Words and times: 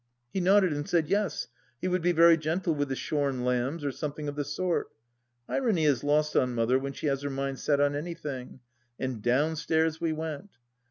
He 0.33 0.41
nodded 0.41 0.73
and 0.73 0.89
said 0.89 1.09
Yes, 1.09 1.47
he 1.79 1.87
would 1.87 2.01
be 2.01 2.11
very 2.11 2.35
gentle 2.35 2.73
with 2.73 2.89
the 2.89 2.95
shorn 2.95 3.45
lambs, 3.45 3.85
or 3.85 3.91
something 3.91 4.27
of 4.27 4.35
the 4.35 4.43
sort. 4.43 4.89
Irony 5.47 5.85
is 5.85 6.03
lost 6.03 6.35
on 6.35 6.55
Mother 6.55 6.79
when 6.79 6.93
she 6.93 7.05
has 7.05 7.21
her 7.21 7.29
mind 7.29 7.59
set 7.59 7.79
on 7.79 7.95
anything, 7.95 8.61
and 8.97 9.21
down 9.21 9.55
stairs 9.55 10.01
we 10.01 10.11
went. 10.11 10.49